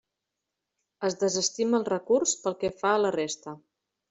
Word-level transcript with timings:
Es 1.09 1.17
desestima 1.23 1.79
el 1.81 1.85
recurs 1.93 2.35
pel 2.47 2.59
que 2.65 2.73
fa 2.81 2.95
a 2.99 3.05
la 3.05 3.13
resta. 3.19 3.55